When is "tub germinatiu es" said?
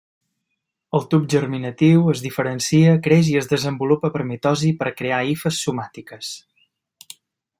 1.09-2.23